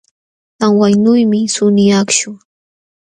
[0.59, 2.31] Tanwanuymi suni akshu